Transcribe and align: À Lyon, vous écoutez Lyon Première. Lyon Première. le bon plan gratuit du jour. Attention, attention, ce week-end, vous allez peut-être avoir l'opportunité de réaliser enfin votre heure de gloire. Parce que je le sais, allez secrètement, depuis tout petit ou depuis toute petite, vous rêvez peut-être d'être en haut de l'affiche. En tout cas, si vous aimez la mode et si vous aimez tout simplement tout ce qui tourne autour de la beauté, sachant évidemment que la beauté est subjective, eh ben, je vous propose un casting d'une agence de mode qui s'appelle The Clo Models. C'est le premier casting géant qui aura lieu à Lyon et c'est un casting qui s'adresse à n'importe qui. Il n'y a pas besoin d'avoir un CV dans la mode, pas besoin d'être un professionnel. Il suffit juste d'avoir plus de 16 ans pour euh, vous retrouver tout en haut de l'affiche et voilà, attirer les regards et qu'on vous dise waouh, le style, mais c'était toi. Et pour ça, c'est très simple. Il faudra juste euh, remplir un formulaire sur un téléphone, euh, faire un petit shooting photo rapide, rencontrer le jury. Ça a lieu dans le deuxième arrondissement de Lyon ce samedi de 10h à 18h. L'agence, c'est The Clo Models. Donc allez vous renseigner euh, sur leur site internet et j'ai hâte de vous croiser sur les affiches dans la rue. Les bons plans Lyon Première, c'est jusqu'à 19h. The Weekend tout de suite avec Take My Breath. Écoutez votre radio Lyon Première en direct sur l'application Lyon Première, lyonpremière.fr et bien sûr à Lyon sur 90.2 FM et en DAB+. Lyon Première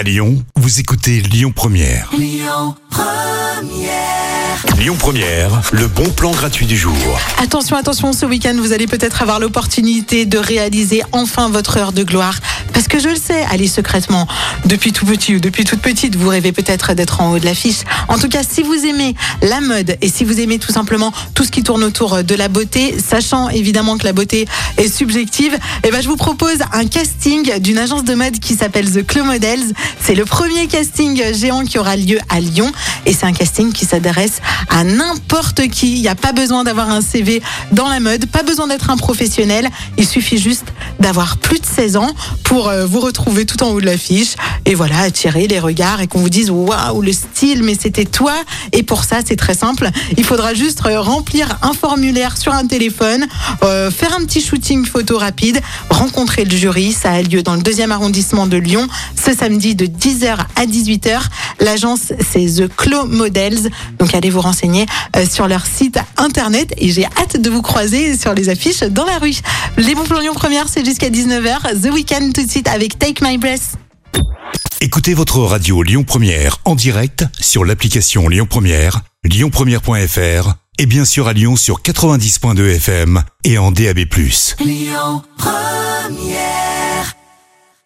À 0.00 0.02
Lyon, 0.02 0.42
vous 0.56 0.80
écoutez 0.80 1.20
Lyon 1.20 1.52
Première. 1.54 2.08
Lyon 2.16 2.74
Première. 4.98 5.60
le 5.72 5.88
bon 5.88 6.08
plan 6.08 6.30
gratuit 6.30 6.64
du 6.64 6.74
jour. 6.74 6.94
Attention, 7.36 7.76
attention, 7.76 8.14
ce 8.14 8.24
week-end, 8.24 8.54
vous 8.56 8.72
allez 8.72 8.86
peut-être 8.86 9.20
avoir 9.20 9.40
l'opportunité 9.40 10.24
de 10.24 10.38
réaliser 10.38 11.02
enfin 11.12 11.50
votre 11.50 11.76
heure 11.76 11.92
de 11.92 12.02
gloire. 12.02 12.38
Parce 12.72 12.88
que 12.88 12.98
je 12.98 13.08
le 13.08 13.16
sais, 13.16 13.44
allez 13.50 13.68
secrètement, 13.68 14.26
depuis 14.64 14.92
tout 14.92 15.06
petit 15.06 15.36
ou 15.36 15.40
depuis 15.40 15.64
toute 15.64 15.80
petite, 15.80 16.16
vous 16.16 16.28
rêvez 16.28 16.52
peut-être 16.52 16.94
d'être 16.94 17.20
en 17.20 17.32
haut 17.32 17.38
de 17.38 17.44
l'affiche. 17.44 17.80
En 18.08 18.18
tout 18.18 18.28
cas, 18.28 18.42
si 18.48 18.62
vous 18.62 18.86
aimez 18.86 19.14
la 19.42 19.60
mode 19.60 19.96
et 20.00 20.08
si 20.08 20.24
vous 20.24 20.40
aimez 20.40 20.58
tout 20.58 20.72
simplement 20.72 21.12
tout 21.34 21.44
ce 21.44 21.50
qui 21.50 21.62
tourne 21.62 21.84
autour 21.84 22.22
de 22.22 22.34
la 22.34 22.48
beauté, 22.48 22.96
sachant 22.98 23.48
évidemment 23.48 23.98
que 23.98 24.04
la 24.04 24.12
beauté 24.12 24.46
est 24.76 24.88
subjective, 24.88 25.56
eh 25.84 25.90
ben, 25.90 26.02
je 26.02 26.08
vous 26.08 26.16
propose 26.16 26.58
un 26.72 26.86
casting 26.86 27.58
d'une 27.60 27.78
agence 27.78 28.04
de 28.04 28.14
mode 28.14 28.38
qui 28.38 28.54
s'appelle 28.54 28.90
The 28.90 29.06
Clo 29.06 29.24
Models. 29.24 29.72
C'est 30.00 30.14
le 30.14 30.24
premier 30.24 30.66
casting 30.66 31.22
géant 31.34 31.64
qui 31.64 31.78
aura 31.78 31.96
lieu 31.96 32.18
à 32.28 32.40
Lyon 32.40 32.72
et 33.06 33.12
c'est 33.12 33.26
un 33.26 33.32
casting 33.32 33.72
qui 33.72 33.84
s'adresse 33.84 34.40
à 34.68 34.84
n'importe 34.84 35.68
qui. 35.68 35.94
Il 35.94 36.02
n'y 36.02 36.08
a 36.08 36.14
pas 36.14 36.32
besoin 36.32 36.64
d'avoir 36.64 36.90
un 36.90 37.00
CV 37.00 37.42
dans 37.72 37.88
la 37.88 38.00
mode, 38.00 38.26
pas 38.26 38.42
besoin 38.42 38.66
d'être 38.66 38.90
un 38.90 38.96
professionnel. 38.96 39.68
Il 39.96 40.06
suffit 40.06 40.38
juste 40.38 40.66
d'avoir 41.00 41.38
plus 41.38 41.58
de 41.58 41.66
16 41.66 41.96
ans 41.96 42.10
pour 42.44 42.68
euh, 42.68 42.86
vous 42.86 43.00
retrouver 43.00 43.46
tout 43.46 43.62
en 43.62 43.70
haut 43.70 43.80
de 43.80 43.86
l'affiche 43.86 44.34
et 44.66 44.74
voilà, 44.74 44.98
attirer 45.00 45.46
les 45.48 45.58
regards 45.58 46.00
et 46.00 46.06
qu'on 46.06 46.20
vous 46.20 46.30
dise 46.30 46.50
waouh, 46.50 47.02
le 47.02 47.12
style, 47.12 47.62
mais 47.62 47.74
c'était 47.80 48.04
toi. 48.04 48.34
Et 48.72 48.82
pour 48.82 49.04
ça, 49.04 49.18
c'est 49.24 49.36
très 49.36 49.54
simple. 49.54 49.88
Il 50.16 50.24
faudra 50.24 50.54
juste 50.54 50.82
euh, 50.86 51.00
remplir 51.00 51.58
un 51.62 51.72
formulaire 51.72 52.36
sur 52.36 52.52
un 52.52 52.66
téléphone, 52.66 53.26
euh, 53.64 53.90
faire 53.90 54.14
un 54.14 54.24
petit 54.24 54.40
shooting 54.40 54.84
photo 54.84 55.18
rapide, 55.18 55.60
rencontrer 55.88 56.44
le 56.44 56.56
jury. 56.56 56.92
Ça 56.92 57.12
a 57.12 57.22
lieu 57.22 57.42
dans 57.42 57.54
le 57.54 57.62
deuxième 57.62 57.92
arrondissement 57.92 58.46
de 58.46 58.56
Lyon 58.56 58.86
ce 59.16 59.34
samedi 59.34 59.74
de 59.74 59.86
10h 59.86 60.36
à 60.56 60.66
18h. 60.66 61.20
L'agence, 61.60 62.12
c'est 62.32 62.46
The 62.46 62.74
Clo 62.74 63.06
Models. 63.06 63.70
Donc 63.98 64.14
allez 64.14 64.30
vous 64.30 64.40
renseigner 64.40 64.86
euh, 65.16 65.26
sur 65.26 65.46
leur 65.46 65.66
site 65.66 65.98
internet 66.16 66.72
et 66.78 66.90
j'ai 66.90 67.04
hâte 67.04 67.40
de 67.40 67.50
vous 67.50 67.62
croiser 67.62 68.16
sur 68.16 68.34
les 68.34 68.48
affiches 68.48 68.80
dans 68.80 69.04
la 69.04 69.18
rue. 69.18 69.36
Les 69.76 69.94
bons 69.94 70.04
plans 70.04 70.20
Lyon 70.20 70.34
Première, 70.34 70.68
c'est 70.68 70.84
jusqu'à 70.84 71.10
19h. 71.10 71.80
The 71.80 71.92
Weekend 71.92 72.32
tout 72.32 72.44
de 72.44 72.50
suite 72.50 72.68
avec 72.68 72.98
Take 72.98 73.24
My 73.24 73.38
Breath. 73.38 73.76
Écoutez 74.80 75.12
votre 75.12 75.40
radio 75.40 75.82
Lyon 75.82 76.04
Première 76.04 76.58
en 76.64 76.74
direct 76.74 77.24
sur 77.38 77.64
l'application 77.66 78.28
Lyon 78.28 78.46
Première, 78.48 79.02
lyonpremière.fr 79.24 80.54
et 80.78 80.86
bien 80.86 81.04
sûr 81.04 81.28
à 81.28 81.34
Lyon 81.34 81.56
sur 81.56 81.82
90.2 81.82 82.76
FM 82.76 83.22
et 83.44 83.58
en 83.58 83.70
DAB+. 83.70 83.98
Lyon 84.60 85.22
Première 85.36 86.69